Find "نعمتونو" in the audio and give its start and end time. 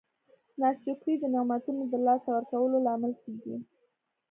1.33-1.81